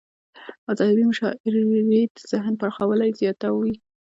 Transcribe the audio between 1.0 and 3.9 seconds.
مشاعريد ذهن پراخوالی زیاتوي.